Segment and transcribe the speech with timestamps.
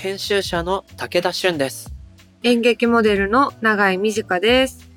[0.00, 1.92] 編集者の武田俊です。
[2.44, 4.88] 演劇モデルの永井美智香です。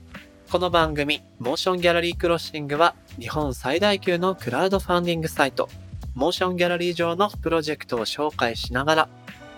[0.51, 5.69] この番組、モーションギャラリークロッシングは、日本最大級のクラウドファンディングサイト、
[6.13, 9.09] モーションギャラリー上のプロジェクトを紹介しながら、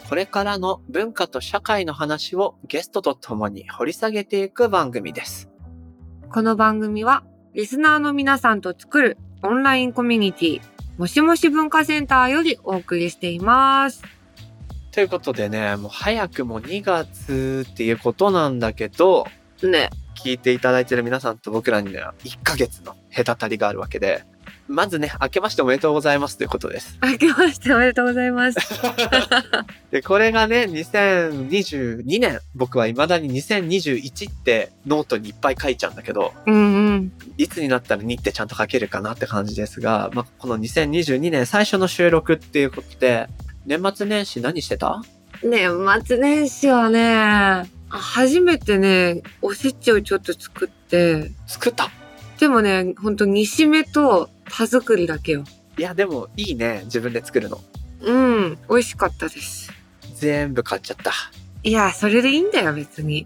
[0.08, 5.50] これからの文化と社会の話をゲストと共に掘り下げていく番組です。
[6.32, 10.62] この番組は、リスナーの皆さんと作るオンラインコミュニティ、
[10.98, 14.13] もしもし文化センターよりお送りしています。
[14.94, 19.28] ということでね、もう早くも2月っていうことなんだけど、
[19.64, 19.90] ね。
[20.16, 24.24] 聞いていただいている皆さんと僕らには1ヶ月の隔たりがあるわけで、
[24.68, 26.98] まずね、明けましておめでとうございますということです。
[27.04, 28.58] 明けましておめでとうございます。
[29.92, 37.12] で、これがね、2022年、僕は未だに2021ってノートにいっぱい書いちゃうんだけど、うんうん。
[37.38, 43.28] いつになったら2ってちゃんと書けるかなって感じですが、まあ、この2022年最初の収録っていうことで、
[43.66, 45.02] 年末年始何してた？
[45.44, 45.72] 年
[46.06, 51.90] 末年始はね、初めてね、おせちをちょっと作って、作った？
[52.40, 55.44] でもね、ほんと煮しめと田作りだけよ。
[55.78, 57.60] いや、でもいいね、自分で作るの。
[58.02, 59.72] うん、美味しかったです。
[60.16, 61.12] 全部買っちゃった。
[61.64, 63.26] いや、それでいいんだよ、別に。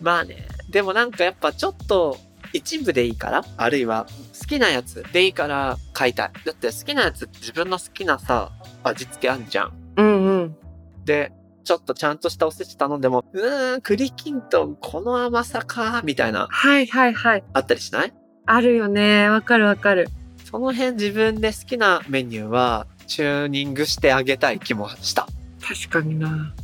[0.00, 2.18] まあね、でもなんかやっぱちょっと
[2.52, 4.06] 一部でいいから、あるいは
[4.38, 6.32] 好きなやつでいいから買いたい。
[6.44, 8.50] だって好きなやつって自分の好きなさ、
[8.82, 9.72] 味付けあるじゃん。
[9.96, 10.56] うんうん。
[11.04, 11.32] で、
[11.64, 17.44] ちょっとちゃんとしたおせち頼んでも、うーん、栗きんとん、この甘さか、みたいな、はいはいはい。
[17.52, 18.12] あったりしない？
[18.46, 19.28] あるよね。
[19.28, 20.08] わかるわかる。
[20.44, 25.26] その辺自分で好きなメニューは、チューニングしてあげたい気もした。
[25.60, 26.54] 確かにな。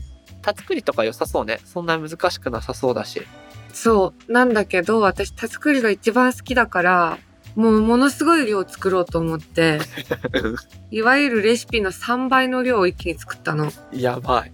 [0.42, 1.60] 田作りとか良さそうね。
[1.64, 3.26] そんな難しくなさそうだし。
[3.72, 4.32] そう。
[4.32, 7.18] なんだけど、私、田作りが一番好きだから、
[7.54, 9.78] もうものすごい量作ろうと思って、
[10.90, 13.70] いわゆるレシピの3倍の量を一気に作ったの。
[13.70, 14.52] ちやばい。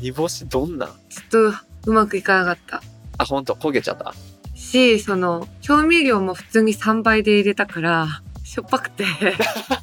[0.00, 1.54] 煮干しどんなょっと
[1.86, 2.82] うまくいかなかった。
[3.18, 4.14] あ、ほんと、焦げちゃった？
[4.54, 9.04] し、その、調味料も普通に3倍で入れたから、しょっぱくて。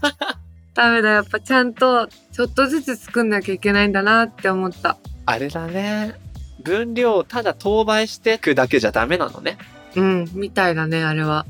[0.73, 4.97] ダメだ、やっぱちゃんと、ちょっとずつ作んなきゃいけないんだなって思った。
[5.25, 6.15] あれだね。
[6.67, 9.57] 分量をただ当倍していくだけじゃダメなのね。
[9.95, 11.45] うん、みたいだね、あれは。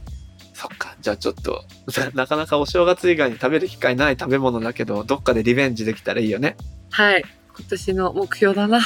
[0.53, 0.95] そっか。
[1.01, 1.66] じゃあちょっと、
[2.13, 6.56] な なかなかお正月以外に食べる機会ない食べ物だけど、どっかでリベンジできたらいいよね。
[6.89, 7.23] はい。
[7.57, 8.81] 今年の目標だな。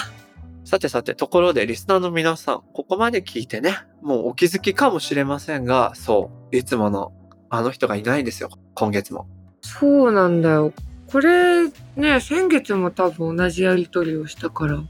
[0.64, 7.12] さてさて、ところでリスナーの皆さん、ここまで聞いてね、もうお気づきかもしれませんが、そう、いつもの
[7.50, 8.50] あの人がいないんですよ。
[8.76, 9.28] 今月も。
[9.62, 10.74] そうなんだよ。
[11.08, 14.82] これ、ね、先月も多分同じやりとりをしたから。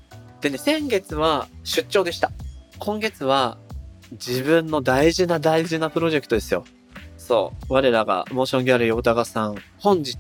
[0.41, 2.31] でね、先月は出張でした。
[2.79, 3.57] 今月は
[4.11, 6.65] 自分の大事な大事なプロジェクトですよ。
[7.17, 7.73] そう。
[7.73, 10.17] 我らがモーションギャラリー大高さん、本日、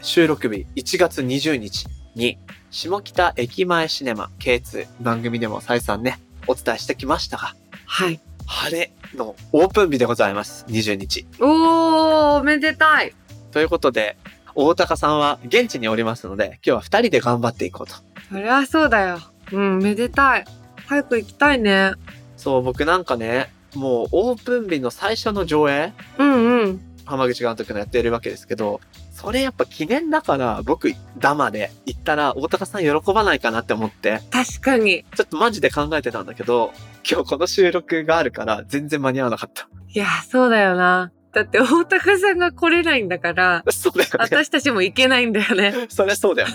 [0.00, 2.38] 収録日1月20日に、
[2.70, 8.20] 下北駅前シネマ K2 番組でも再三ね、お伝えしてきましたが、はい。
[8.46, 10.64] 晴れのオープン日でございます。
[10.68, 11.26] 20日。
[11.40, 13.12] おー、おめでたい。
[13.50, 14.16] ということで、
[14.54, 17.96] 大高さんは現地におりますので、今日は二人で頑張っていこうと。
[18.30, 19.31] そりゃそうだよ。
[19.52, 20.44] うん、めでたい。
[20.86, 21.92] 早く行きたいね。
[22.36, 26.80] そう、僕なんかね、もうオープン日の最初の上映、うんうん。
[27.04, 28.80] 浜口監督のやってるわけですけど、
[29.12, 35.04] それやっぱ記念だから、僕、ダマで行ったら、大高さん喜ばないかなって思って、確かに。
[35.14, 36.72] ちょっとマジで考えてたんだけど、
[37.08, 39.68] 今日この収録があるから、全然間に合わなかった。
[39.88, 41.12] いや、そうだよな。
[41.32, 44.16] だって大高さんが来れないんだから、そうだよね。
[44.18, 45.86] 私たちも行けないんだよね。
[45.88, 46.54] それそうだよね。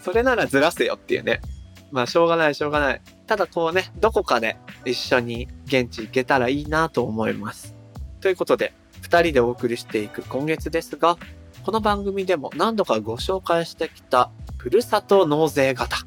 [0.00, 1.40] それならずらせよっていうね。
[1.92, 3.00] まあ、しょうがない、しょうがない。
[3.26, 7.76] ただこうね、どこかで一緒に現地行けたらいいなと思います。
[8.20, 8.72] ということで、
[9.02, 11.18] 二人でお送りしていく今月ですが、
[11.64, 15.98] この番組でも何度かご紹介してきた、ふるさと納税型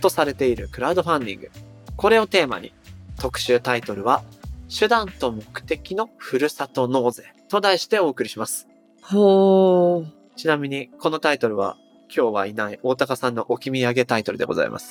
[0.00, 1.50] とされているクラウドファンディング。
[1.96, 2.74] これをテーマに、
[3.18, 4.22] 特集タイトルは、
[4.68, 8.68] 手段と目的のふるさと納税と題してお送りします。
[9.02, 10.06] ほー。
[10.36, 11.76] ちなみに、このタイトルは、
[12.14, 14.90] 今日はいない大高さんの置き土産タイトルでございます。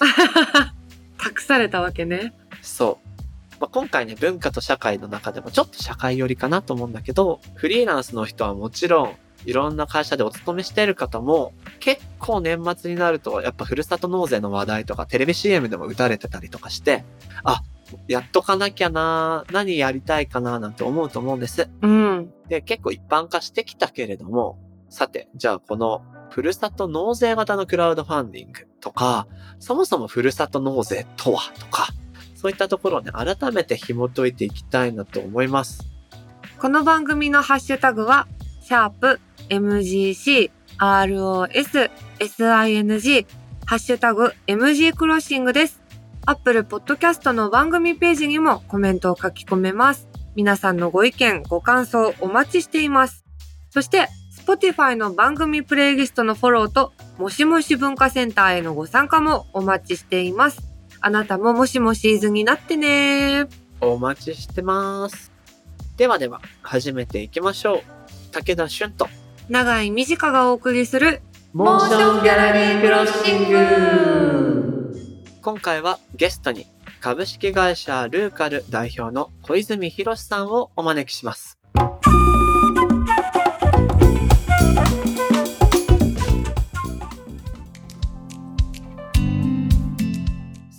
[1.20, 2.34] 託されたわけね。
[2.62, 3.10] そう。
[3.60, 17.04] まあ、今回ね、文化と社会の中でもちょっと社会寄りかなと思うんだけど、フリーランスの人はもちろん、いろんな会社でお勤めしている方も、結構年末になると、やっぱふるさと納税の話題とか、テレビ CM でも打たれてたりとかして、
[17.44, 17.62] あ、
[18.08, 21.70] やっとかなきゃな何やりたいかななんて思うと思うんです。
[21.82, 22.32] うん。
[22.48, 24.58] で、結構一般化してきたけれども、
[24.90, 29.28] さて、じゃあこの、ふるさと納税型のクラウドファンディングとか、
[29.60, 31.88] そもそもふるさと納税とはとか、
[32.36, 35.88] そういったところをね、改めて紐解いていきたいなと思います。
[36.60, 38.28] この番組のハッシュタグは、
[38.62, 41.90] シャープ MGC ROS
[42.20, 43.26] SING
[43.66, 45.82] ハッシュタグ MG クロッシングです。
[46.26, 50.08] Apple Podcast の番組ページにもコメントを書き込めます。
[50.36, 53.26] 皆さんのご意見、ご感想お待ちしています。
[53.70, 54.08] そして、
[54.50, 60.60] Spotify の番組プレイリストのフォローと、もしもし文化センターへのご参加もお待ちしています。
[61.02, 63.48] あなたももしもシーズンになってね
[63.80, 65.32] お待ちしてます。
[65.98, 67.82] ではでは、始めていきましょう。
[68.32, 69.08] 武田俊と、
[69.50, 71.22] 長井美智香がお送りする
[71.54, 74.96] モーションギャラリークロッシング
[75.44, 76.66] 今回はゲストに
[77.02, 81.60] 株式会社ルーカル代表の小泉博さんをお招きします。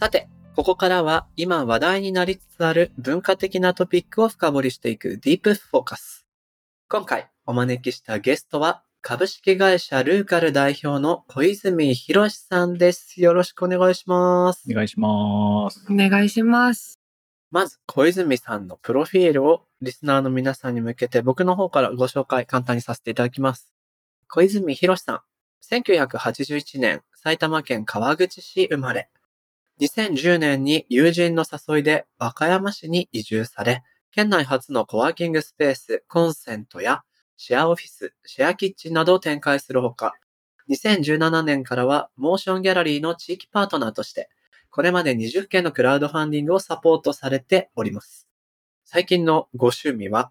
[0.01, 6.27] さて、ここからは今話題になりつつある文化的なトピックを深掘りしていくディープフォーカス。
[6.89, 13.21] 今回お招きしたゲストは株式会社ルーカル代表の小泉博さんです。
[13.21, 14.65] よろしくお願いします。
[14.71, 15.85] お願いします。
[15.91, 16.99] お願いします。
[17.51, 23.75] まず、小泉さんのプロフィールをリスナーの皆さんに向けて僕の方からご紹介簡単にさせていただきます。
[24.29, 25.21] 小泉博さん。
[25.71, 29.11] 1981年、埼玉県川口市生まれ。
[29.81, 33.83] 2010年に友人の誘いで和歌山市に移住され、
[34.13, 37.03] 県内初のコワーキングスペース、コンセントや
[37.39, 40.13] シェアオフィス、シェアキッチンなどを展開するほか、
[40.69, 44.29] 2017年からはモーションギャラリーの地域パートナーとして、
[44.69, 48.29] これまで20件のクラウドファンディングをサポートされております。
[48.85, 50.31] 最近のご趣味は、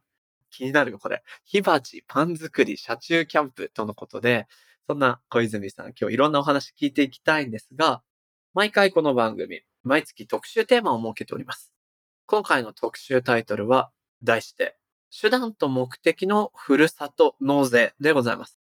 [0.51, 4.45] 気になるこれ、火鉢、パン作り、車中キャンプとのことで、
[4.85, 8.03] そんな小泉さん、今日いろんなお話聞いていきたいんですが、
[8.55, 11.71] 毎回この番組、毎月特集テーマを設けております。
[12.25, 13.91] 今回の特集タイトルは、
[14.23, 14.75] 題して、
[15.15, 18.59] 手段と目的のふるさと納税でございます。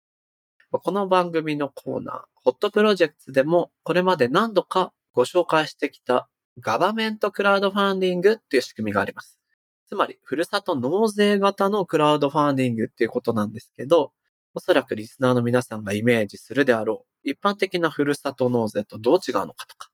[0.71, 9.39] この番組のコーナー、ホットプロジェクトでもこれまで何度かご紹介してきたガバメントクラウドファンディングっていう仕組みがあります。
[9.87, 14.13] つまり、ふるさと納税型のクラウドファンディングっていうことなんですけど、
[14.53, 19.89] おそらくリスナーの皆さんがイメージするであろう、一般的なふるさと納税とどう違うのかとか、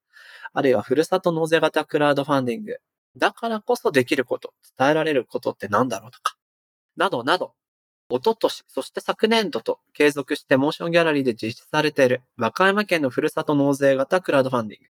[0.53, 2.77] あるいはふるさと納税型クラウドファンディング、
[3.17, 6.35] だからこそできること、伝えられることって何だろうとか、
[6.95, 7.53] などなど、
[8.09, 14.89] 一昨年、そして昨年度と継続してモーションギャラリーで実施されている和歌山県のふるさと納税型クラウドファンディング。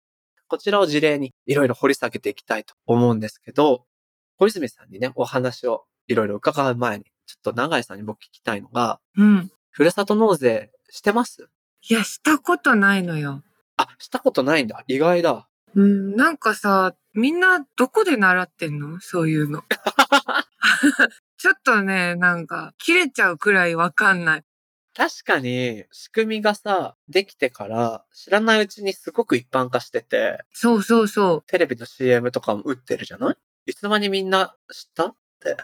[0.49, 3.87] こちらを事例にいろいろ掘り下げていきたいと思うんですけど、
[4.37, 9.51] 小泉さんにね、お話をいろいろ伺う前に、ちょっと長井さんに僕聞きたいのが、うん。
[9.71, 11.49] ふるさと納税してます？
[11.89, 13.43] いや、したことないのよ。
[13.77, 14.85] あ、したことないんだ。
[14.87, 15.49] 意外だ。
[15.75, 19.01] うん、なんかさ、みんなどこで習ってんの？
[19.01, 19.63] そういうの。
[21.37, 24.45] ちょっとね、なんか、切れちゃうくらいわかんない。
[24.97, 33.37] 確かに、仕組みがさ、できてから、知らないうちにすごく一般化してて、そうそうそテレビの CM とかも打ってるじゃない？
[33.67, 35.07] いつの間にみんな知った？
[35.09, 35.57] って。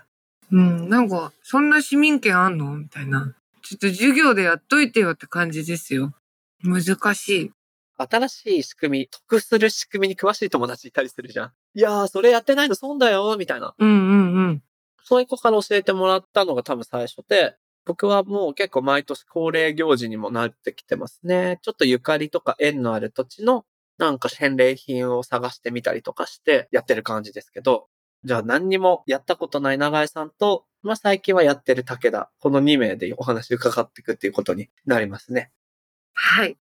[0.53, 0.57] う。
[0.57, 2.77] うん、なんか、そんな市民権あんの？
[2.77, 3.35] みたいな。
[3.63, 6.13] ちょっと授業でやっといてよって感じですよ。
[6.63, 6.83] 難
[7.15, 7.53] しい。
[7.97, 11.53] 新しい仕組み、得する仕組みに詳しい友達いたりするじゃん。
[11.75, 13.75] いやー、それやってないの損だよ、みたいな。
[13.79, 14.63] うんうんうん。
[15.05, 21.59] そういう子から教えてもらったのが多分最初で、僕はもう結構毎年恒例行事にもなってきてますね。
[21.63, 23.65] ちょっとゆかりとか縁のある土地の
[23.99, 27.89] なんか返礼品を探してみたりとかしてやってる感じですけど、
[28.25, 35.51] じゃあ何にもやったことない長井さんと、まあ最近はやってる武田、この2名でお話伺っていくっていうことになりますね。
[36.15, 36.57] はい。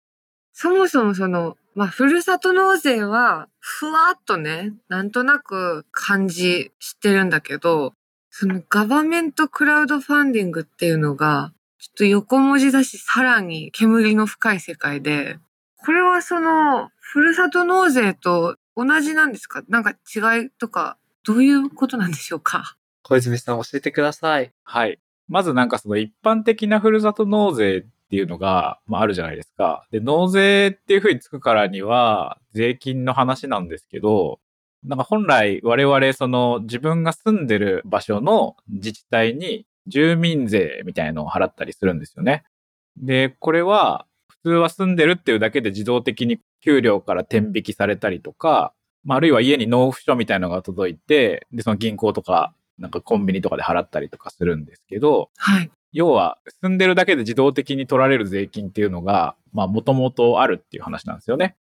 [0.53, 7.93] そもそもその、まあ、ふるさと納税は、ふわっとね、なんとなく感じ知ってるんだけど、
[8.29, 15.37] そのガバメントクラウドファンディングっていうのが、ちょっと横文字だし、さらに煙の深い世界で、
[15.77, 19.63] これはその、ふるさと納税と同じなんですか？
[19.69, 20.97] なんか違いとか、
[21.29, 22.75] どういうことなんでしょうか？
[23.03, 24.51] 小泉さん教えてください。
[24.63, 24.97] はい。
[25.27, 29.85] まずなんかその一般的なふるさと納税っていうのが、まあ、あるじゃないですか。
[29.91, 34.39] で、納税っていうふうにつくからには、税金の話なんですけど、
[34.83, 42.41] なんか本来我々その自分が住んでる場所の自治体に住民税みたいなのを払ったりするんですよね。
[42.97, 55.71] で、これは普通は住んでるっていうだけで自動的に給料から転引きされたりとか、まあ、あるいは家に納付書みたいなのが届いて、で、その銀行とか、なんかコンビニとかで払ったりとかするんですけど、はい。
[55.91, 61.55] 要は住んでるだけで自動的に取られる税金っていうのが、まあもともとあるっていう話なんですよね。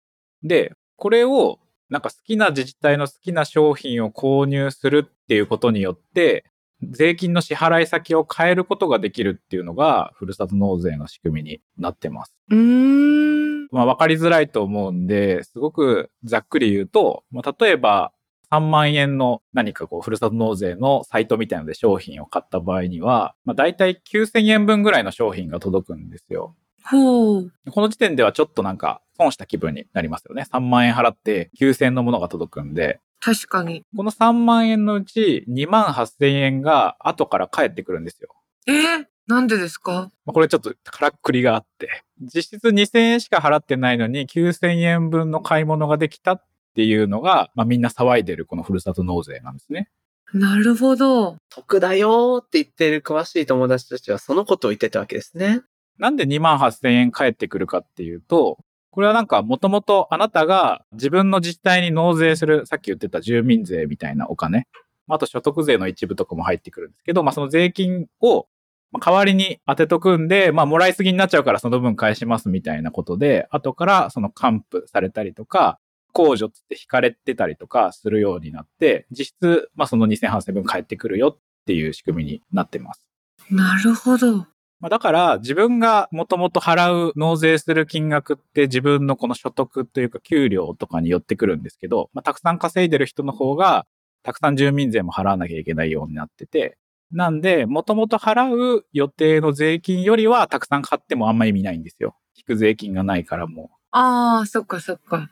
[0.43, 6.45] で、これをなんか好きな自治体の好きな商品を購入するっていうことによって、
[6.83, 12.35] 税金の支払い先を変えることができるっていうのが、ふるさと納税の仕組みになってます。
[12.49, 13.46] うーん。
[13.71, 18.11] まあ、わかりづらいと思うんで、すごくざっくり言うと、まあ、例えば、
[18.51, 26.55] 3万円の何かこう、ふるさと納税のサイトみたいなので商品を買った場合には、まあ、大体9000円分ぐらいの商品が届くんですよ。
[26.89, 30.45] この時点ではちょっとなんか損した気分になりますよね。
[30.49, 33.83] 3万円払って9000円のものが届くんで、確かに。
[33.95, 38.29] この3万円のうち2万8000円が後から返ってくるんですよ。
[38.67, 40.11] えー、なんでですか？
[40.25, 46.43] まあこれちょっとからっくりがあって、実質2000円しか払ってないのに9000円分の買い物ができたっ
[46.75, 49.89] ていうのが、まあみんな騒いでるこのふるさと納税なんですね。
[50.33, 51.37] なるほど。
[51.49, 55.61] 得だよーって言ってる詳しい友達たちはそのことを言ってたわけですね。
[55.97, 58.57] なんで2万8000円返ってくるかっていうと、
[58.91, 64.67] これはなんかもともとあなたが自分の自治体に納税する、さっき言ってた住民税みたいなお金、
[65.07, 68.47] あと所得税の一部とかも入ってくるんですけど、まあその税金を
[68.91, 75.79] まあ代わりに当てとくんで、まあもらいすぎになっちゃうからその分返しますみたいなことで、後からその還付されたりとか、
[76.13, 83.05] 控除つって引かれてたりとかするようになって、実質まあその2000分返ってくるよっていう仕組みになってます。
[83.51, 84.45] なるほど。
[84.79, 93.87] まあ、だから自分がもともと払う納税する金額って自分のこの所得というか給料とかによってくるんですけど、まあ、たくさん稼いでる人の方が
[94.21, 96.77] たくさん住民税も払わなきゃいけないようになってて、
[97.11, 102.15] なんで、もともと払う予定の税金よりはたくさん買ってもあんま意味ないんですよ。
[102.35, 105.17] 引く税金がないからもああ、そっかそっか。
[105.17, 105.29] う。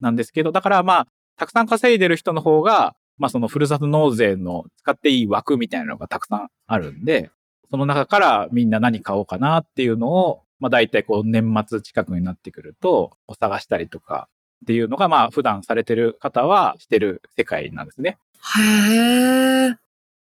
[0.00, 7.30] なんですけど、だからまあ、たくさん稼いでる人の方が、まあそのふるさと納税の使っていい枠みたいなのがたくさんあるんで、
[7.70, 14.28] その中からみんな何買おうかなっていうのを、まあ大体こう年末近くになってくると、お探したりとか
[14.64, 18.18] っていうのがまあ普段されてる方はしてる世界なんですね。
[18.58, 19.76] へえ。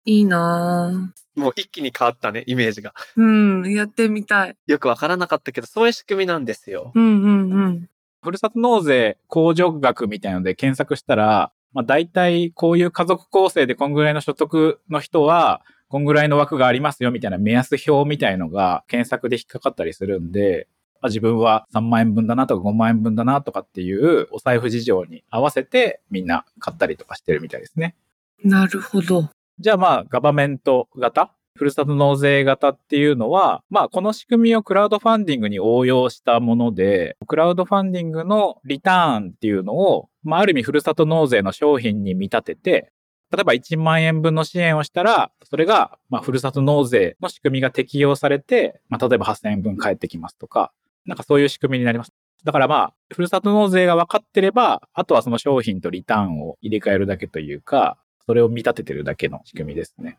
[0.06, 2.94] いいなもう一気に変わったね、イメージが。
[3.16, 4.56] ぁうん、やってみたい。
[4.66, 6.92] よくわからなかったけど、そういう仕組みなんですよ。
[6.94, 7.88] うんうんうん。
[8.22, 20.68] ふるさと納税控除額みたいので検索したら、まあ大体こういう家族構成でこんぐらいの所得の人は、こんぐらいの枠がありますよみたいな目安表みたいのが検索で引っかかったりするんで、
[21.00, 27.94] あ自分は3万円分だなとか5万円分だなとかっていうお財布事情に合わせてみんな買ったりとかしてるみたいですね。
[28.42, 29.28] なるほど。
[29.58, 31.32] じゃあまあ、ガバメント型？
[31.54, 42.92] ふるさと納税型っていうのは、まあ、この仕組みをクラウドファンディングに応用したもので、クラウドファンディングのリターンっていうのを、まあ、ある意味ふるさと納税の商品に見立てて、
[43.32, 50.72] 例えば1万円分の支援をしたら、それが、まあ、ふるさと納税の仕組みが適用されて、まあ、例えば8000円分返ってきますとか、
[51.06, 52.12] なんかそういう仕組みになります。
[52.44, 57.96] だからまあ、ふるさと納税が分かってれば、あとはその商品とリターンを入れ替えるだけというか、
[58.26, 60.18] それを見立ててるだけの仕組みですね。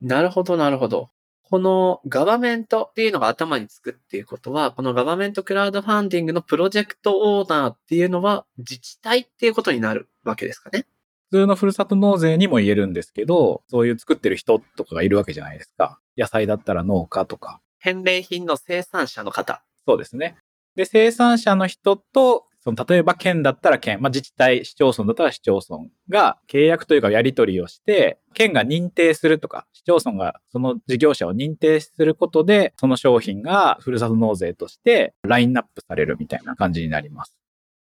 [0.00, 1.10] なるほど、なるほど。
[1.42, 10.86] このガバメントっていうのが頭につくっていうことは、このガバメントクラウドファンディングのプロジェクトオーナーっていうのは自治体っていうことになるわけですかね。
[11.30, 15.98] 普通のふるさと納税にも言えるんですけど、そういう作ってる人とかがいるわけじゃないですか。
[16.16, 17.60] 野菜だったら農家とか。
[17.78, 19.62] 返礼品の生産者の方。
[19.86, 20.36] そうですね。
[20.74, 37.34] で、生産者の人と、その例えば県だったら県、まあ、自治体、市町村だったら市町村が契約というかやり取りをして、県が認定するとか、市町村がその事業者を認定することで、その商品がふるさと納税としてラインナップされるみたいな感じになります。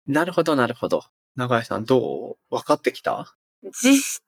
[0.07, 1.03] なるほど、なるほど。
[1.35, 2.55] 長井さん、どう？
[2.55, 3.35] 分かってきた？
[3.83, 4.21] 実質、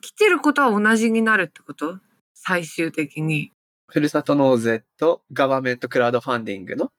[0.00, 1.98] 起きてることは同じになるってこと？
[2.32, 3.52] 最終的に。
[3.86, 6.90] ふるさと納税とガバメントクラウドファンディングの？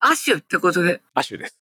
[0.00, 1.00] アシュってことで。
[1.14, 1.58] 亜種です。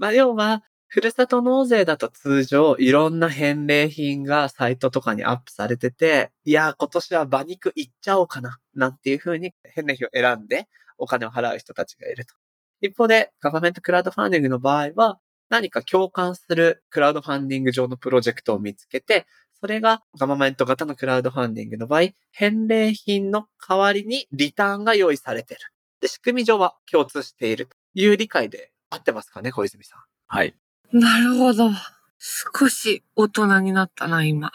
[0.00, 12.34] まあ、要は、ふるさと納税だと通常、いろんな返礼品がサイトとかにアップされてて、いや、今年は馬肉いっちゃおうかな、なんていう風に返礼品を選んでお金を払う人たちがいると。
[12.80, 15.18] 一方で、ガバメントクラウドファンディングの場合は、
[15.50, 19.26] 何か共感するクラウドファンディング上のプロジェクトを見つけて、
[19.60, 25.62] それがガバメント型のクラウドファンディングの場合、返礼品の代わりにリターンが用意されている。
[26.00, 30.00] で、仕組み上は共通しているという理解で合ってますかね、小泉さん。
[30.26, 30.54] はい。
[30.92, 31.70] なるほど。
[32.18, 34.52] 少し大人になったな、今。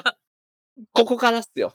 [0.92, 1.74] ここからっすよ。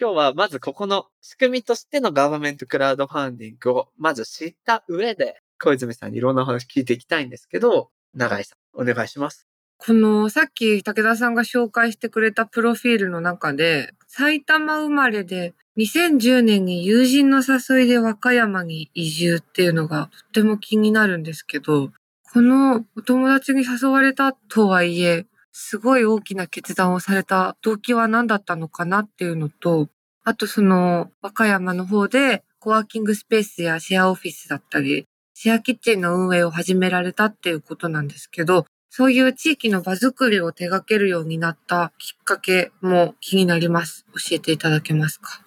[0.00, 9.49] 今日はまずここの仕組みとしてのガバメントクラウドファンディングをまず知った上で、小泉さんにいろんなお話聞いていきたいんですけど、長井さん、お願いします。
[9.82, 21.92] この、さっき武田さんが紹介してくれたプロフィールの中で、埼玉生まれで、2010年に友人の誘いで和歌山に移住っていうのがとっても気になるんですけど、
[22.30, 29.88] このお友達に誘われたとはいえ、すごい大きな決断をされた動機は何だったのかなっていうのと、
[30.24, 44.04] あとその和歌山の方でコワーキングスペースやシェアオフィスだったり、シェアキッチンの運営を始められたっていうことなんですけど、そういう地域の場作りを手掛けるようになったきっかけも気になります。
[44.14, 45.42] 教えていただけますか？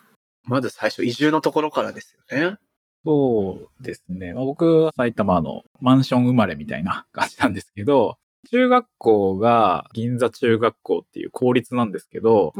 [0.45, 2.57] まず最初移住のところからですよね。
[3.05, 4.33] そうですね。
[4.33, 8.17] まあ、僕は埼玉のマンション生まれみたいな感じなんですけど、
[8.49, 12.53] 中学校が銀座中学校っていう公立なんですけど。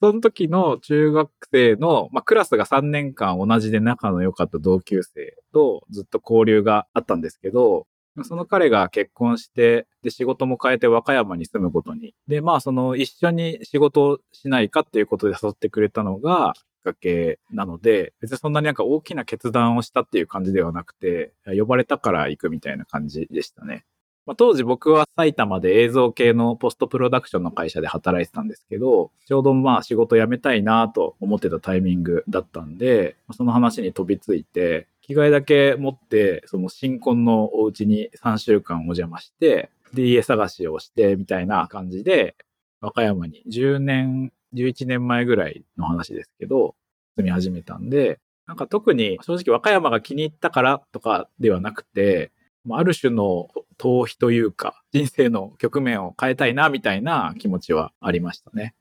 [0.00, 7.86] その時の中学生の、まあ、クラスが3年間同じで仲の良かった同級生とずっと交流があったんですけど、
[8.22, 12.14] その彼が結婚して、で、仕事も変えて和歌山に住むことに。
[12.28, 23.84] で、まあ、その一緒に仕事をしないかっていうことで誘ってくれたのがきっかけなので、別にそんなになんか大きな決断をしたっていう感じではなくて、呼ばれたから行くみたいな感じでしたね。
[24.26, 42.36] まあ、当時僕は埼玉で映像系のポストプロダクションの会社で働いてたんですけど、ちょうどまあ仕事辞めたいなと思ってたタイミングだったんで、その話に飛びついて、着替えだけ持って、その新婚のお家に3週間お邪魔して、で、家探しをしてみたいな感じで、
[42.80, 46.74] 和歌山に10年、11年前ぐらいの話ですけど、
[47.16, 52.32] 住み始めたんで、なんか特に正直和歌山が気に入ったからとかではなくて、
[52.70, 58.74] ある種の逃避というか、人生の局面を変えたいなみたいな気持ちはありましたね。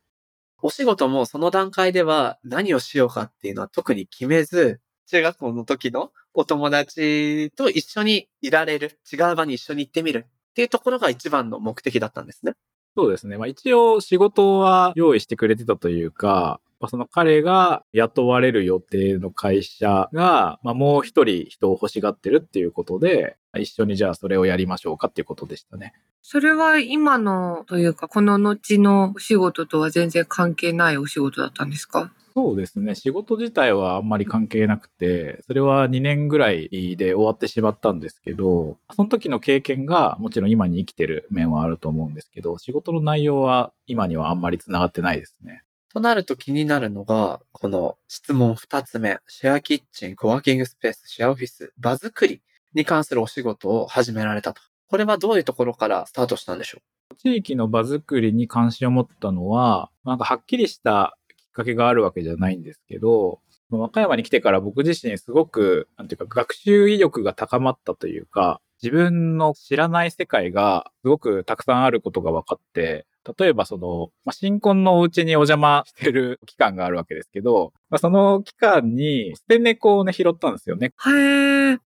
[0.62, 12.53] お仕事もその段階では何をしようかっていうのは特に決めず、中学校の時のお友達と一緒にいられる、違う場に一緒に行ってみるっていうところが一番の目的だったんですね。
[12.95, 13.38] そうですね。
[13.38, 25.93] まあ一応仕事は用意してくれてたというか、まあその彼が雇われる予定の会社が、まあもう一人人を欲しがってるっていうことで、一緒にじゃあそれをやりましょうかっていうことでしたね。
[26.22, 32.11] それは今のというか、この後のお仕事とは全然関係ないお仕事だったんですか？
[32.35, 32.96] そうですね。
[32.96, 45.63] 仕事自体はあんまり関係なくて、それは2年ぐらいで終わってしまったんですけど、その時の経験がもちろん今に生きてる面はあると思うんですけど、仕事の内容は今にはあんまり繋がってないですね。
[45.93, 52.41] となると気になるのが、この質問二つ目、シェアキッチン、コワーキングスペース、シェアオフィス、場作り
[52.74, 54.61] に関するお仕事を始められたと。
[54.87, 56.79] これはどういうところからスタートしたんでしょ
[57.17, 61.15] 地域の場作りに関心を持ったのは、なんかはっきりした
[61.53, 63.39] かけがあるわけじゃないんですけど、
[63.70, 73.05] 和歌山に来てから僕自身すごく、なんていうか学習意欲が高まったというか、自分の知らない世界がすごくたくさんあることが分かって、
[73.37, 80.91] 例えばその、まあ、新婚のお家にお邪魔してる期間があるわけですけど、まあ、その期間に捨て猫をね拾ったんですよね。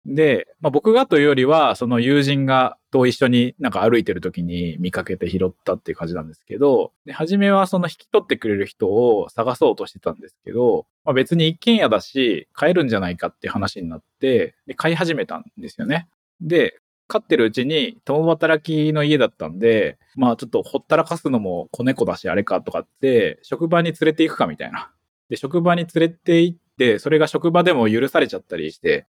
[0.06, 16.08] で、まあ、僕がというよりは、その友人がと一緒になんか歩いてる時に見かけて拾ったっていう感じなんですけど、で、初めはその引き取ってくれる人を探そうとしてたんですけど、まあ、別に一軒家だし、買えるんじゃないかっていう話になって、で、買い始めたんですよね。
[16.42, 24.92] で、飼ってるうちに共働きの家だったんで、まあちょっとほったらかすのも子猫だしあれかとかって、職場に連れて行くかみたいな。
[25.30, 29.08] で、職場に連れて行って、それが職場でも許されちゃったりして、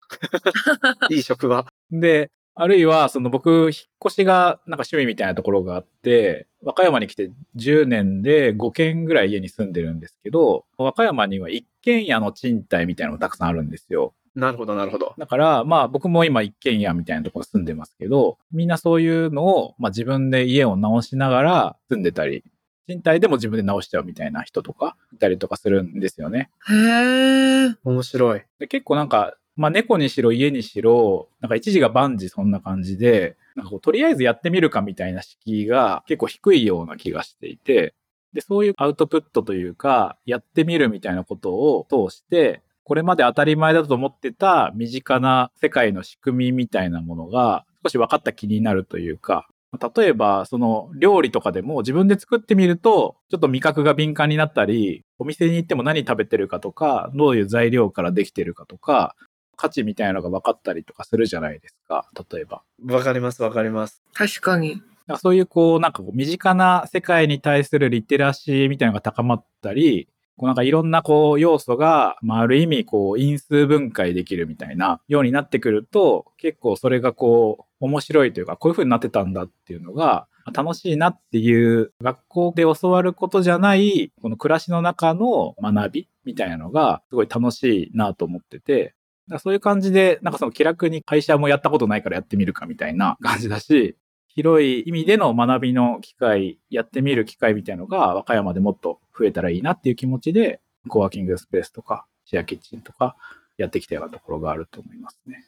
[1.10, 1.66] う いい職場。
[1.92, 3.72] で、あるいは、その僕、引っ
[4.06, 14.14] 越しがなんか趣味みたいなところがあって、和歌山に来て10年で5軒ぐらい家に住んでるんですけど、和歌山には一軒家の賃貸みたいなのがたくさんあるんですよ。
[14.36, 15.15] なるほど、なるほど。
[15.17, 22.43] だから、まあ僕も今一軒家みたいなところ住んでますけど、みんなそういうのを、まあ自分で家を直しながら住んでたり、
[22.88, 26.50] 賃貸でも自分で直しちゃうみたいな人とかいたりとかするんですよね。
[26.69, 27.76] へえ。
[27.84, 28.43] 面白い。
[28.60, 37.95] で結構なんか、まあ猫にしろ家にしろ、なんか一時が万事そんな感じで、なんかこうとりあえずやってみるかみたいな敷居が結構低いような気がしていて、
[38.34, 49.48] で、そういうアウトプットというか、やってみるみたいなことを通して、これまで当たり前だと思ってた身近な世界の仕組みみたいなものが少し分かった気になるというか、
[49.95, 59.15] 例えば、その料理とかでも自分で作ってみると、ちょっと味覚が敏感になったり、お店に行っても何食べてるかとか、どういう材料からできてるかとか、
[59.58, 62.62] 価値みたいなのが分かったりとかするじゃないですか、例えば。
[62.86, 64.04] わかります、わかります。
[64.13, 64.82] 確かに。
[65.17, 88.93] そういうこう、なんかこう身近な世界に対するリテラシーみたいなのが高まったり、こうなんかいろんなこう要素が、まあある意味こう因数分解できるみたいなようになってくると、結構それがこう面白いというか、こういう風になってたんだっていうのが、楽しいなっていう学校で教わることじゃない、この暮らしの中の学びみたいなのがすごい楽しいなと思ってて、
[89.28, 93.98] だからそういう感じで、なんかその気楽に会社もやったことないからやってみるかみたいな感じだし、
[94.36, 103.15] 広い意味での学びの機会、やってみる機会みたいのが和歌山でもっと増えたらいいなっていう気持ちで、コワーキングスペースとか、シェアキッチンとか、
[103.58, 105.45] やってきたようなところがあると思いますね。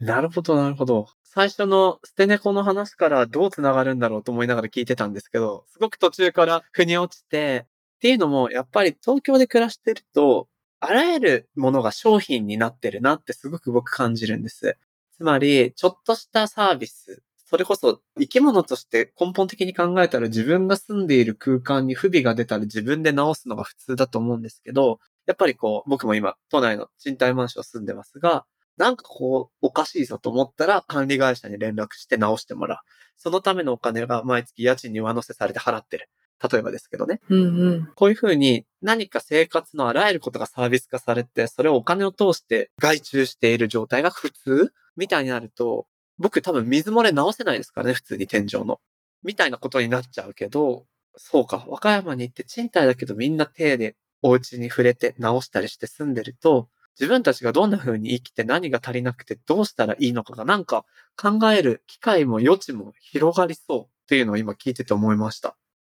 [0.00, 1.08] なるほど、なるほど。
[1.22, 10.48] 最初の捨て猫の話からどう繋がるんだろうと思いながら聞いてたんですけど、すごく途中から腑に落ちて、っていうのも、やっぱり東京で暮らしてると、
[10.80, 14.76] あらゆるものが商品になってるなってすごく僕感じるんです。
[15.16, 28.46] つまり、ちょっとしたサービス、それこそ生き物として根本的に考えたら自分が住んでいる空間に不備が出たら自分で直すのが普通だと思うんですけど、やっぱりこう、僕も今、都内の賃貸マンション住んでますが、
[28.78, 32.78] なんかこう、おかしいぞと思ったら管理会社に連絡して直してもらう。
[33.18, 36.08] そのためのお金が毎月家賃に上乗せされて払ってる。
[36.50, 37.20] 例えばですけどね。
[37.28, 37.92] うんうん。
[37.94, 45.86] こういうふうに何か生活のあらゆることがサービス化されて、それをお金を通して外注している状態が普通みたいになると、
[46.18, 48.80] 僕多分水漏れ直せないですからね、普通に天井の。
[49.22, 60.84] みたいなことになっちゃうけど、そうか、和歌山に行って賃貸だけどみんな手でお家に触れて直したりして住んでると、自分たちがどんな風に生きて何が足りなくてどうしたらいいのかがなんか
[61.16, 65.56] 考える機会も余地も広がりそうっていうのを今聞いてて思いました。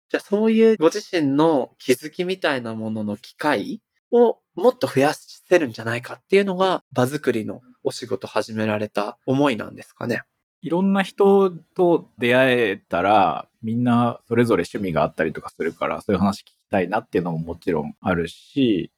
[0.09, 10.23] じゃあそういうご自身の気づきみたいなものの機会をもっと増やせるんじゃないかっていうのが場作りのお仕事始められた思いなんですかね。
[10.61, 18.91] いろんな人と出会えたら、みんなそれぞれ趣味があったりとかするから、そういう話聞きたいなっていうのももちろんあるし、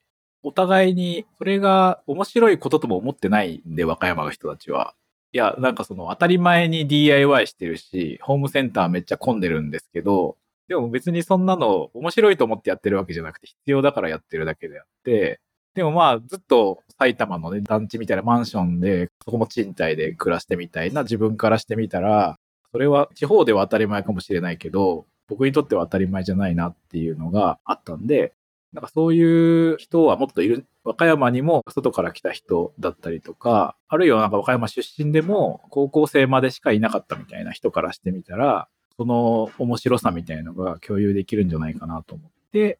[0.43, 4.95] お互いにそれが面白いこととも思ってないんで、和歌山の人たちは。
[5.33, 15.39] いや、なんかその当たり前に DIY してるし、ホームセンターめっちゃ混んでるんですけど、でも別にそんなの面白いと思ってやってるわけじゃなくて必要だからやってるだけであって、
[15.73, 22.35] でもまあずっと埼玉のね団地みたいなマンションで、そこも賃貸で暮らしてみたいな自分からしてみたら、
[22.71, 28.33] それは地方では当たり前かもしれないけど、僕にとっては当たり前じゃないなっていうのがあったんで、
[28.73, 38.67] なんかそういう人はもっといる、和歌山にも外から来た人だったりとか、あるいはなんか和歌山出身でも高校生までしかいなかったみたいな人からしてみたら、
[38.97, 42.79] その面白さみたいのが共有できるんじゃないかなと思って、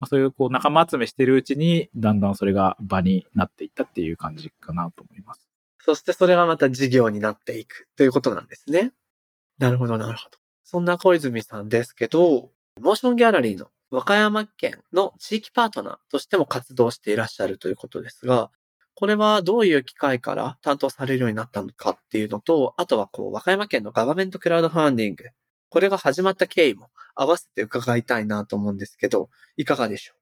[0.00, 5.48] まあ、そういうこう仲間集めしてるうちに、だんだんそれが場になっていったっていう感じかなと思います。
[5.78, 8.92] そしてそれがまた事業になっていくということなんですね。
[9.58, 10.38] なるほど、なるほど。
[10.64, 18.50] そんな小泉さんですけど、モーションギャラリーの和歌山県の地域パートナーとしても活動していらっしゃるということですが、
[18.94, 25.24] これはどういう機会から担当されるようになったのかっていうのと、あとはこう、和歌山県のガバメントクラウドファンディング、
[25.68, 30.16] これが始まった経緯も合わせて伺いたいなと思うんですけど、いかがでしょう？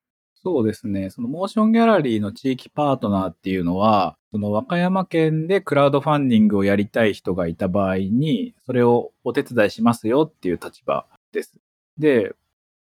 [0.44, 1.10] そうですね。
[1.10, 11.54] そのモーションギャラリーの地域パートナーっていうのは、その和歌山県でクラウドファンディングをやりたい人がいた場合に、それをお手伝いしますよっていう立場です。
[11.96, 12.34] で、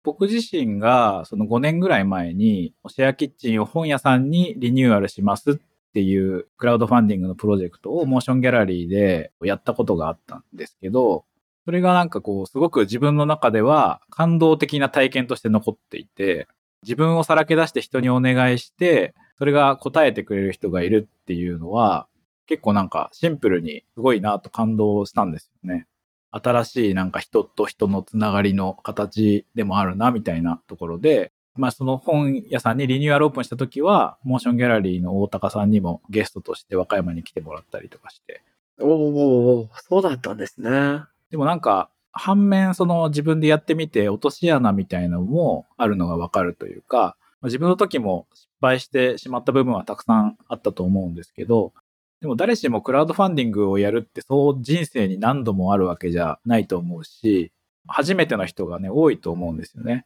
[0.04, 5.56] 僕自身がその5年ぐらい前に、シェアキッチンを本屋さんにリニューアルしますっ
[5.94, 11.26] ていうクラウドファンディングのプロジェクトをモーションギャラリーでやったことがあったんですけど、
[11.68, 16.48] それがなんかこう、すごく自分の中では感動的な体験として残っていて、
[16.82, 22.08] 自分をさらけ出して人にお願いして、それが答えてくれる人がいるっていうのは、
[22.46, 25.88] 結構なんかシンプルにすごいなと感動したんですよね。
[26.32, 38.42] 新しいなんか人と人のつながりの形でもあるなみたいなところで、まあその本屋さんにリニューアルオープンした時は、モーションギャラリーの大高さんにもゲストとして和歌山に来てもらったりとかして。
[38.78, 41.02] うおーおーおそうだったんですね。
[41.32, 51.74] でもなんか、反面その自分でやってみて落とし穴みたいなのもあるのがわかるというか、自分の時も失敗してしまった部分はたくさんあったと思うんですけど、
[52.22, 57.52] でも誰しもクラウドファンディングをやるってそう人生に何度もあるわけじゃないと思うし、
[57.88, 60.06] 初めての人がね、多いと思うんですよね。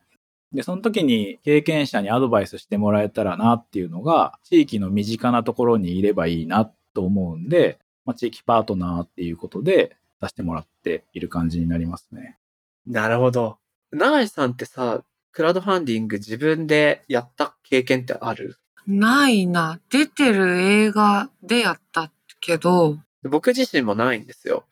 [0.51, 12.37] で、その時に経験者にアドバイスしてもらえたらなっていうのが、地域の身近なところにいればいいなと思うんで、まあ、地域パートナーっていうことで出してもらっている感じになりますね。
[12.85, 13.57] なるほど。
[13.91, 18.57] 永井さんってさ、クラウドファンディング自分でやった経験ってある？
[18.87, 19.79] ないな。
[19.89, 24.65] 出てる映画でやったけど、僕自身もないんですよ。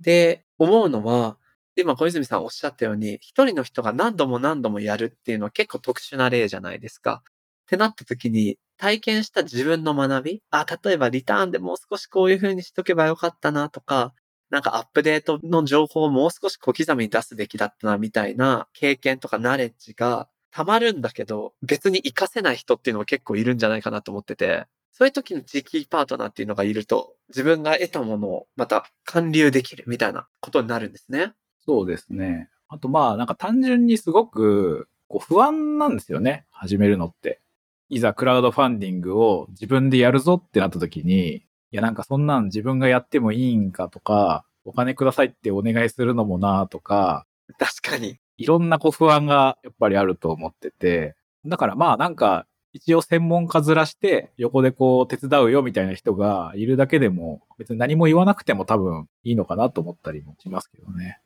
[0.00, 1.38] で、思うのは、
[1.76, 7.22] 今小泉さんおっしゃったように、一人の人が何度も何度もやるっていうのは結構特殊な例じゃないですか。
[7.22, 14.12] ってなった時に、体験した自分の学びあ、例えばリターンでもう少しこういう風にしとけばよかったなとか、
[14.52, 31.32] なんかアップデートの情報をもう少し小刻みに出すべきだったなみたいな経験とかナレッジが溜まるんだけど、別に活かせない人っていうのも結構いるんじゃないかなと思ってて、そういう時の地域パートナーっていうのがいると、自分が得たものをまた還流できるみたいなことになるんですね。
[31.64, 32.50] そうですね。
[32.68, 36.44] あとまあなんか単純にすごくこう不安なんですよね。
[36.50, 37.40] 始めるのって。
[37.88, 47.26] いざクラウドファンディングを自分でやるぞってなった時に、いやなんかそんなん自分がやってもいいんかとか、お金くださいってお願いするのもなとか、
[47.58, 48.18] 確かに。
[48.36, 61.20] いろんなこう不安がやっぱりあると思ってて、だからまあなんか一応専門家ずらして横でこう手伝うよみたいな人がいるだけでも別に何も言わなくても多分いいのかなと思ったりもしますけどね。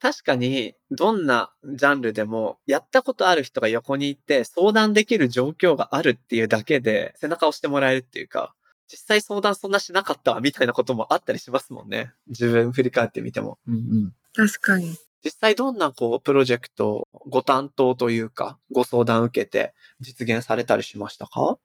[0.00, 8.54] 確かに、どんなジャンルでも、やったことある人が横にいて、相談できる状況があるっていうだけで、背中を押してもらえるっていうか、
[8.86, 12.12] 実際相談そんなしなかったわみたいなこともあったりしますもんね。
[12.28, 13.58] 自分振り返ってみても。
[13.66, 14.14] うんうん。
[14.34, 14.96] 確かに。
[15.24, 21.58] 実際どんなこう、プロジェクト、ご担当というか、ご相談受けて実現されたりしましたか？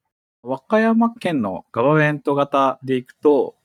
[0.43, 3.55] 和歌山県のガバメント型でいくと、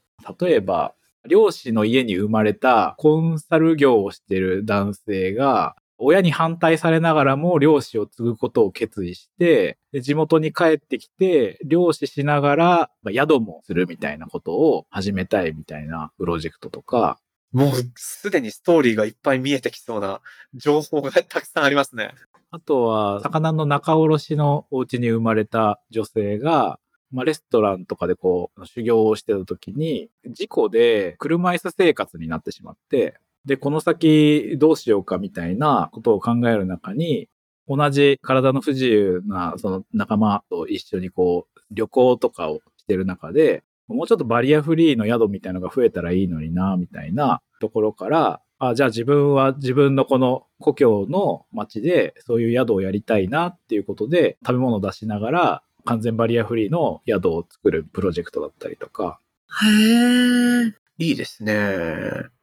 [0.40, 0.94] 例えば、
[1.28, 17.18] 漁師の家に生まれたコンサル業をしている男性が、親に反対されながらも漁師を継ぐことを決意して、で地元に帰ってきて、漁師しながら、まあ宿もするみたいなことを始めたいみたいなプロジェクトとか、
[17.52, 20.20] もうすでにストーリーがいっぱい見えてきそうな
[20.54, 22.12] 情報がたくさんありますね。
[22.50, 26.78] あとは、魚の仲卸のお家に生まれた女性が、
[27.10, 37.28] まあ、レストランとかでこう、修行をしてた時に、事故で車椅子生活になってしまって、で、この先どうしようかみたいなことを考える中に、
[37.68, 59.18] 同じ体の不自由なその仲間と一緒にこう、旅行とかをしてる中で、もうちょっとバリアフリーの宿みたいなのが増えたらいいのにな、みたいなところから、あ、じゃあ自分は自分のこの故郷の町でそういう宿をやりたいなっていうことで食べ物を出しながら完全バリアフリーの宿を作るプロジェクトだったりとか、
[59.62, 60.74] へえ。
[60.98, 62.33] いいですね。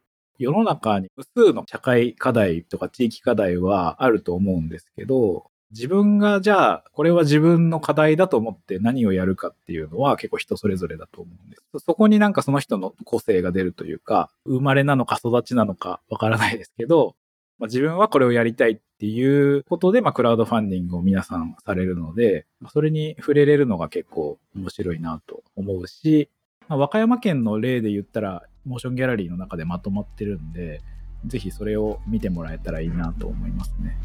[0.41, 11.85] 世の中に無数の社会課題とか地域課題はあると思うんですけど、自分がじゃあ、これは自分の課題だと思って何をやるかっていうのは結構人それぞれだと思うんです。
[11.85, 17.15] そこになんかその人の個性が出るというか、生まれなのか育ちなのかわからないですけど、
[17.57, 26.27] まあ、自分はこれをやりたいっていうことで、まあ、クラウドファンディングを皆さんされるので、それに触れれるのが結構面白いなと思うし、
[26.71, 30.81] まあ、和歌山県の例で言ったら、モーションギャラリーの中でまとまってるんで、
[31.25, 33.97] ぜひそれを見てもらえたらいいなと思いますね。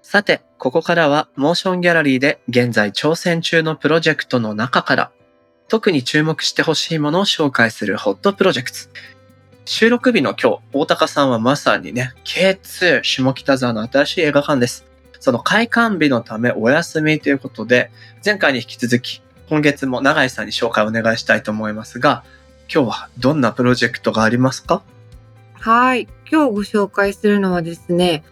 [0.00, 5.12] さて、ここからはモーションギャラリーで現在挑戦中のプロジェクトの中から
[5.68, 8.76] 特に注目してほしいものを紹介するホットプロジェクト。
[9.64, 14.84] 収録日の今日、大高さんはまさにね、K2 下北沢の新しい映画館です。
[15.20, 17.90] その開館日のためお休みということで、
[18.22, 22.24] 前回に引き続き、今月も永井さんに紹介をお願いしたいと思いますが、
[22.72, 24.82] 今日はどんなプロジェクトがありますか？
[25.54, 26.08] はい。
[26.30, 28.22] 今日ご紹介するのはですね、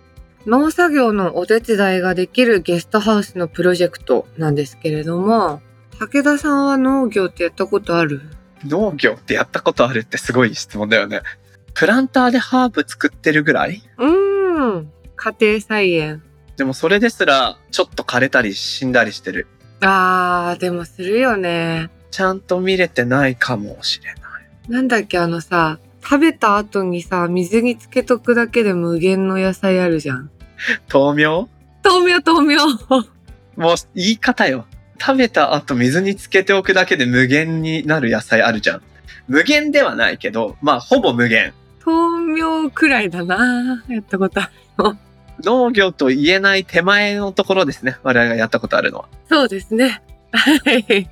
[0.47, 5.63] 農作業のお手伝いができるゲストハウスのプロジェクトなんですけれども、
[6.01, 8.23] 武田さんは農業ってやったことある？
[8.65, 11.23] 農業ってやったことあるってすごい質問だよね。
[11.75, 13.83] プランターでハーブ作ってるぐらい？
[13.99, 14.93] うーん。
[15.17, 16.23] 家庭菜園。
[16.57, 19.47] でもそれですら、ちょっと枯れたり死んだりしてる。
[19.81, 21.91] あー、でもするよね。
[22.11, 24.23] ちゃんと見れてないかもしれない。
[24.69, 30.31] なんだっけ、あのさ、食べた後にさ、水につけとくだけで無限の野菜あるじゃん。
[30.93, 31.49] 豆苗？
[31.83, 32.67] 豆苗豆苗
[33.57, 34.67] もう言い方よ。
[35.05, 38.83] 食べた後水につけておくだけで無限になる野菜あるじゃん。
[39.27, 41.53] 無限ではないけど、まあほぼ無限。
[41.85, 44.97] 豆苗くらいだなやったことある。
[45.43, 47.97] 農業と言えない手前のところですね。
[48.05, 49.09] 我々がやったことあるのは。
[49.29, 50.03] そうですね。
[50.31, 51.11] はい。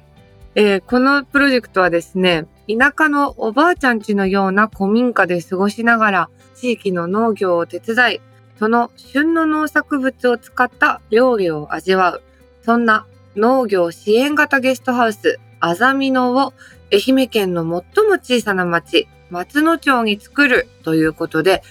[0.55, 8.20] えーこのプロジェクトはですね、田舎のおばあちゃん家のような古民家で過ごしながら、地域の農業を手伝い、
[8.57, 12.22] その旬の農作物を使った料理を味わう。
[12.62, 16.53] そんな農業支援型ゲストハウス、あざみのを
[16.93, 21.62] 愛媛県の最も小さな町、松野町に作るということで、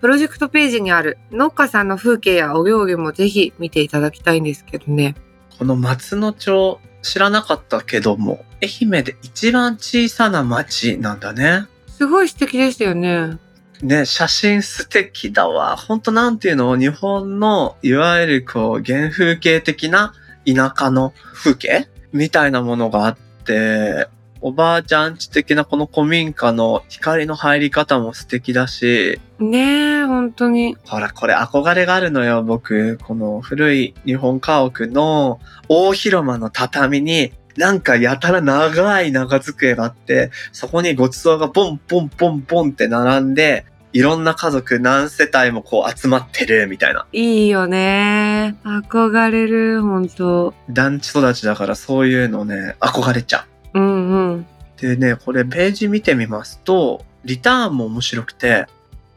[0.00, 5.16] プロジェクトページにある農家さんの風景やお料理もぜひ見ていただきたいんですけどね。
[5.58, 11.66] この松野町知らなかったけども、愛媛で一番小さな町なんだね。
[11.88, 13.38] すごい素敵でしたよね。
[13.82, 15.76] ね、写真素敵だわ。
[15.76, 16.76] ほんとなんていうの？
[16.76, 20.14] 日本の、いわゆるこう、原風景的な
[20.54, 21.88] 田舎の風景？
[22.12, 24.08] みたいなものがあって、
[24.40, 30.76] おばあちゃんち的なこの古民家の光の入り方も素敵だし、ねえ、本当に。
[30.86, 32.98] ほら、これ憧れがあるのよ、僕。
[32.98, 47.06] この古い日本家屋の大広間の畳になんかやたら長い長机があって、そこにごちそうがポンポンポンポンって並んで、いろんな家族何世帯もこう集まってるみたいな。
[47.12, 48.56] いいよね。
[48.64, 50.54] 憧れる、ほんと。
[50.70, 53.80] 団地育ちだからそういうのね、憧れちゃう。
[53.80, 54.46] うんうん。
[54.76, 58.66] でね、これページ見てみますと、リターンも面白くて、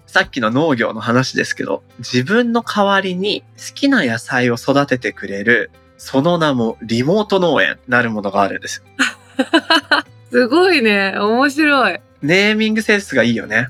[0.08, 8.84] さっきの農業の話ですけど、自分の代わりに好きな野菜を育ててくれる、その名もリモート農園なるものがあるんです。
[10.32, 11.16] すごいね。
[11.18, 12.00] 面白い。
[12.22, 13.70] ネーミングセンスがいいよね。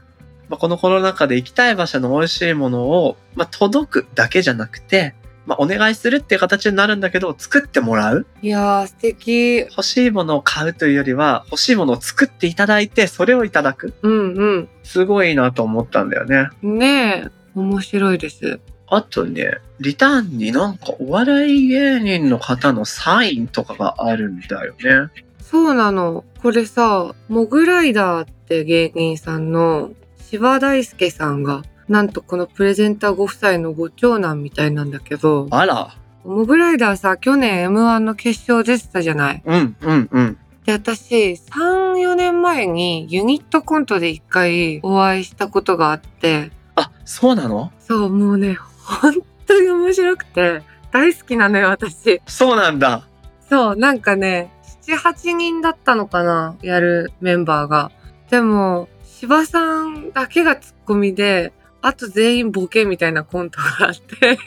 [0.52, 9.60] まあ、このコロナ禍で行きたい場所の美味しいものを、まあ、届くだけじゃなくて、まあ、お願いするっていう形になるんだけど、作ってもらういやー、素敵。
[9.60, 13.94] 欲しいものを買うというよりは、欲しいものを作っていただいて、それをいただく。
[14.02, 16.50] うんすごいなと思ったんだよね。
[16.64, 16.78] うん。
[16.80, 17.30] ねえ。
[17.56, 18.60] 面白いです。
[18.88, 25.24] あとね、リターンになんかお笑い芸人の方のサインとかがあるんだよね。
[25.40, 26.26] そうなの。
[26.42, 29.92] これさ、モグライダーって芸人さんの
[30.32, 35.94] 柴大輔さんが、なんとこのプレゼンターご夫妻のご長男みたいなんだけど、あら。
[36.24, 39.44] モグライダーさ、去年 M1 の決勝出てたじゃない？
[39.44, 40.38] うん、うん、うん。
[40.64, 47.74] で、私、3、4年前にユニットコントで一回お会いしたことがあって、あ、そうなの？
[47.80, 49.16] そう、もうね、本
[49.46, 50.64] 当に面白くて、
[50.94, 52.22] 大好きなのよ、私。
[52.26, 53.06] そうなんだ。
[53.50, 54.50] そう、なんかね、
[54.84, 57.92] 7、8人だったのかな、やるメンバーが。
[58.30, 58.88] でも、
[59.22, 61.54] 芝さんだけがツッコミで、
[61.84, 64.40] あと全員ボケみたいなコントがあって、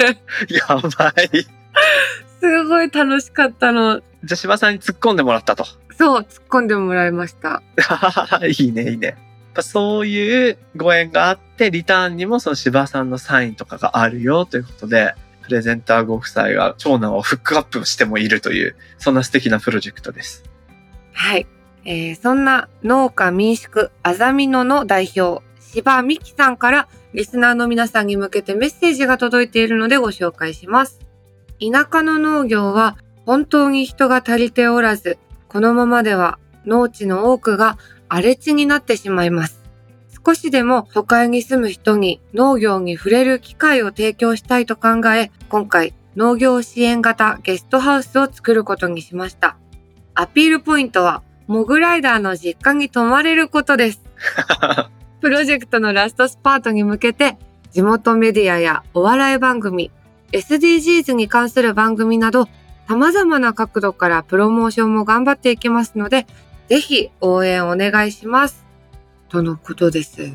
[0.52, 1.46] やばい。
[2.40, 4.00] すごい楽しかったの。
[4.24, 5.64] じゃあ柴さんに突っ込んでもらったと。
[5.96, 7.62] そう、突っ込んでもらいました。
[8.48, 9.06] いいね、いいね。
[9.06, 9.16] やっ
[9.54, 20.42] ぱそういうご縁があって、リターンにもその柴さんのサインとかがあるよということで、プレゼンターご夫妻が長男をフックアップしてもいるという、そんな素敵なプロジェクトです。
[21.12, 21.46] はい。
[21.84, 31.00] えーそんな農家民宿あざみ野の代表、柴美希さんからリスナーの皆さんに向けてメッセージが届いているのでご紹介します。
[31.60, 35.18] 田舎の農業は本当に人が足りておらず、
[35.48, 39.62] このままでは農地の多くが荒れ地になってしまいます。
[40.26, 49.58] 少しでも都会に住む人に農業に触れる機会を提供したいと考え、今回農業支援型ゲストハウスを作ることにしました。
[50.14, 54.00] アピールポイントは、モグライダーの実家に泊まれることです。
[55.20, 57.36] プロジェクトのラストスパートに向けて、
[57.72, 59.90] 地元メディアやお笑い番組、
[60.32, 62.48] SDGs に関する番組など、
[62.88, 66.26] 様々な角度からプロモーションも頑張っていきますので、
[66.68, 68.64] ぜひ応援お願いします。
[69.28, 70.22] とのことです。
[70.22, 70.30] い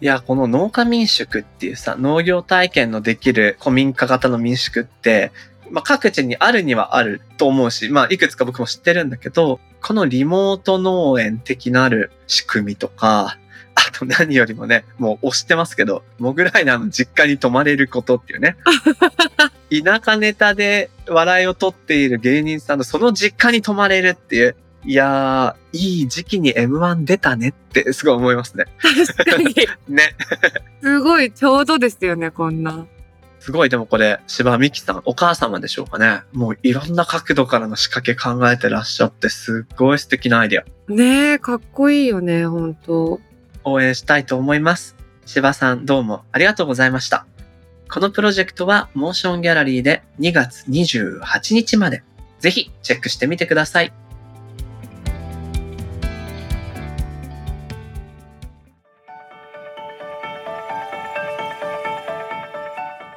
[0.00, 5.32] や、この農家民宿っていうさ、農業体験のできる古民家型の民宿って、
[5.70, 13.38] まあ、各地にあるにはあると思うし、まあ、いくつか僕も知ってるんだけど、このリモート農園的なる仕組みとか、
[13.76, 18.56] あと何よりもね、もう押してますけど、モグライダーの実家に泊まれることっていうね。
[19.70, 28.64] 田舎ネタで笑いを取っている芸人さんのその実家に泊まれるっていう、いやー、いい時期に M1 出たねってすごい思いますね。
[28.82, 29.54] 確かに。
[29.86, 30.16] ね。
[30.82, 32.88] すごいちょうどですよね、こんな。
[33.46, 36.22] すごい、でもこれ、柴美希さん、お母様でしょうかね。
[36.32, 40.64] もういろんな角度からの仕掛け考えてらっしゃって、すっごい素敵なアイデア。
[40.88, 43.20] ねえ、かっこいいよね、ほんと。
[43.62, 44.96] 応援したいと思います。
[45.26, 47.24] 柴さん、どうもありがとうございました。
[47.88, 52.02] このプロジェクトは、モーションギャラリーで2月28日まで。
[52.40, 53.92] ぜひ、チェックしてみてください。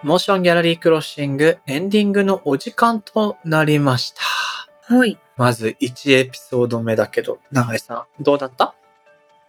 [0.10, 4.96] モーションギャラリークロッシングエンディングのお時間となりました。
[4.96, 5.20] はい。
[5.38, 8.74] まず1エピソード目だけど、長井さん、どうだった？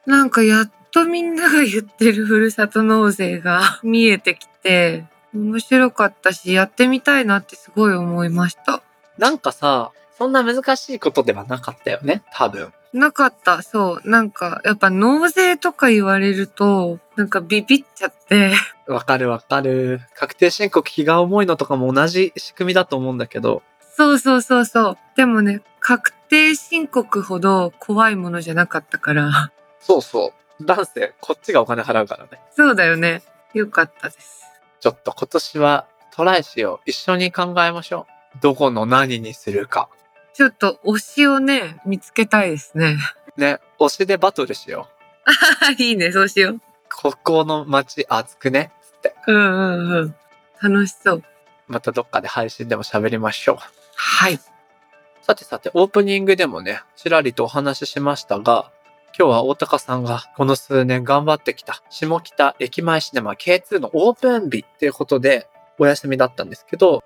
[0.05, 8.83] なんかやっとみんなが言ってるふるさと納税が 見えてきて、面白かったし、やってみたいなってすごい思いました。
[9.17, 12.71] なんかさ、そんな難しいことではなかったよね、多分。
[12.93, 14.09] なかった、そう。
[14.09, 18.53] なんか、やっぱ納税とか言われると、なんかビビっちゃって、
[18.89, 20.01] わかるわかる。
[20.17, 23.63] 確定申告気が重いのとかも同じ仕組みだと思うんだけど、
[23.97, 24.99] そうそうそうそう。
[25.17, 30.65] でもね、確定申告ほど怖いものじゃなかったから、そうそう。
[30.65, 32.41] なんせ、こっちがお金払うからね。
[32.57, 33.23] そうだよね。
[33.55, 34.43] よかったです。
[34.81, 36.91] ちょっと今年はトライしよう。
[36.91, 38.39] 一緒に考えましょう。
[38.41, 39.89] どこの何にするか。
[40.33, 42.97] ちょっと推しをね、見つけたいですね。
[43.37, 44.89] ね、推しでバトルしよ
[45.69, 45.73] う。
[45.83, 46.61] いいね、そうしよう。
[47.03, 48.73] ここの街熱くね？
[48.83, 49.15] つって。
[49.27, 50.15] うんうんうん。
[50.63, 51.25] 楽しそう。
[51.69, 53.57] またどっかで配信でも喋りましょう。
[53.95, 54.37] はい。
[54.37, 54.51] さ
[55.23, 58.73] さてさて、オープニングでもね、ちらりとお話ししましたが、
[59.17, 67.05] 今日は大高さんがこの数年頑張ってきた下北駅前シネマ K2 のオープン日っていうことでお休みだったんですけど、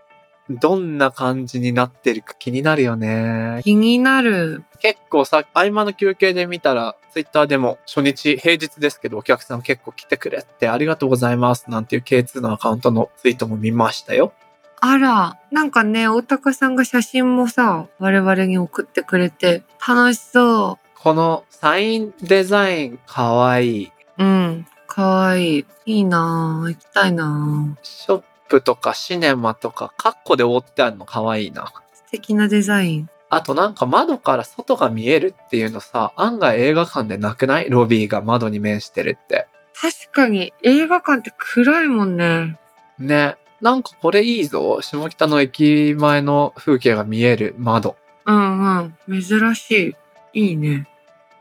[0.50, 3.60] どんな感じになってるか気になるよね。
[3.64, 4.64] 気になる。
[4.80, 14.34] 結構さ、合間の休憩で見たら、ツイッターでも初日、平日ですけどお客さん結構来てくれってありがとうございますなんていう K2 のアカウントのツイートも見ましたよ。
[14.80, 23.92] あら、なんかね、大高さんが写真もさ、我々に送ってくれて、楽しそこのサインデザインかわいい。
[24.18, 24.24] う。
[24.24, 24.66] うん。
[24.86, 25.66] かわいい。
[25.86, 26.68] いいなぁ。
[26.68, 28.22] 行きたいなぁ。
[28.54, 31.72] プとかシネマとかカッコで覆ってあるのかわいいな。
[31.92, 33.08] 素敵なデザイン。
[33.28, 37.68] あとなんか窓から外が見えるっていうのさ、案外映画館でなくない？
[37.68, 39.48] ロビーが窓に面してるって。
[39.74, 42.58] 確かに映画館って暗いもんね。
[42.98, 43.36] ね。
[43.60, 44.80] なんかこれいいぞ。
[44.82, 47.96] 下北の駅前の風景が見える窓。
[48.26, 49.22] うんうん。
[49.22, 49.96] 珍し
[50.32, 50.40] い。
[50.40, 50.86] いいね。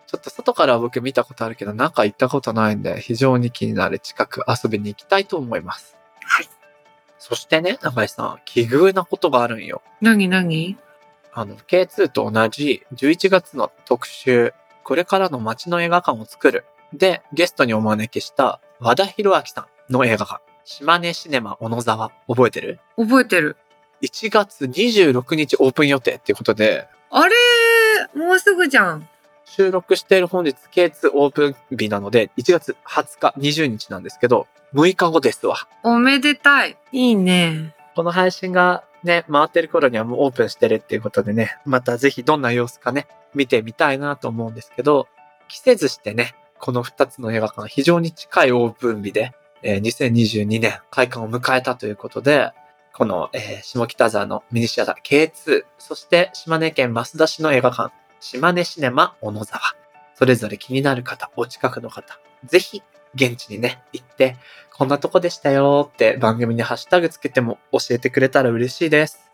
[0.07, 5.95] ちょっと外からは僕見たことあるけど、中行ったことないんで、非常に気になる近く遊びに行きたいと思います。
[6.24, 6.49] はい。
[7.26, 9.82] そしてね、中井さん、奇遇なことがあるんよ。
[10.01, 10.76] なになに
[11.32, 14.53] あの、K2 と同じ11月の特集、
[14.84, 16.65] これからの街の映画館を作る。
[16.91, 22.11] で、ゲストにお招きした和田博明さんの映画館、島根シネマ小野沢。
[22.28, 22.80] 覚えてる？
[22.97, 23.55] 覚えてる。
[24.01, 29.07] ?1 月26日オープン予定っていうことで、あれーもうすぐじゃん。
[29.56, 35.68] 収録している本日 K2 オープン日なので、1月20日、20日なんですけど、6日後ですわ。
[35.84, 36.76] おめでたい。
[36.91, 37.76] いいね。
[37.95, 45.08] この配信がね、回ってる頃にはもうオープンしてるっていうことでね、またぜひどんな様子かね、見てみたいなと思うんですけど、
[45.49, 52.51] 季節してね、この2つの映画館非常に近いオープン日で、えー2022年開館を迎えたということで、
[52.91, 57.91] この、えー下北沢のミニシアター K2、そして島根県増田市の映画館、
[58.24, 59.61] 島根シネマ小野沢。
[60.15, 62.82] それぞれ気になる方、お近くの方、ぜひ
[63.15, 64.38] 現地にね、行って、
[64.74, 69.30] こんなとこでしたよって番組にハッシュタグつけても教えてくれたら嬉しいです。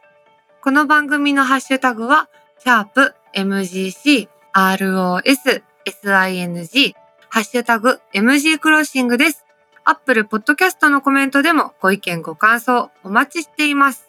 [0.62, 6.94] この番組のハッシュタグは、シャープ MGC ROS SING
[7.30, 9.46] ハッシュタグ MG クロッシングです。
[9.86, 14.09] アップルポッドキャストのコメントでもご意見ご感想お待ちしています。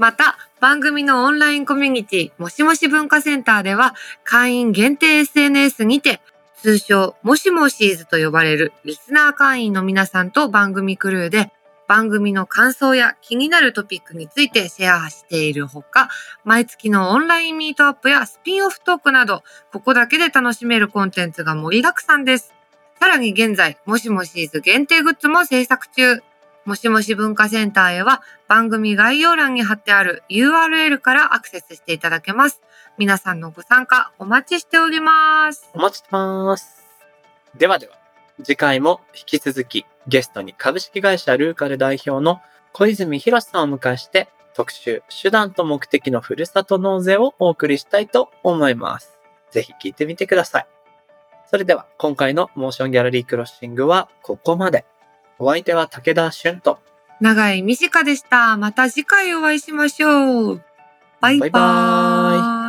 [0.00, 3.94] また、番組のオンラインコミュニティ、もしもし文化センターでは、
[4.24, 6.22] 会員限定 SNS にて、
[6.62, 11.52] 通称、もしもしーずと呼ばれるリスナー会員の皆さんと番組クルーで、
[11.86, 16.08] 番組の感想や気になるトピックについてシェアしているほか、
[16.44, 22.54] 毎月のオンラインミートアップやスピンオフトークなど、ここだけで楽しめるコンテンツが盛りだくさんです。
[22.98, 26.22] さらに現在、もしもしーず限定グッズも制作中。
[26.70, 32.62] もしもし文化センターへは番組概要欄に貼ってある URL からアクセスしていただけます。
[32.96, 35.68] 皆さんのご参加お待ちしております。
[35.74, 36.84] お待ちしてます。
[37.58, 37.98] ではでは、
[38.44, 42.40] 次回も引き続きゲストに株式会社ルーカル代表の
[42.72, 49.18] 小泉博さんをお迎えして特集手段と目的のふるさと納税をお送りしたいと思います。
[49.50, 50.66] ぜひ聞いてみてください。
[51.50, 54.84] それでは今回のモーションギャラリークロッシングはここまで。
[55.40, 56.78] お相手は武田俊と
[57.20, 58.56] 長井美智香でした。
[58.58, 60.62] また次回お会いしましょう。
[61.20, 62.59] バイババイバーイーイ。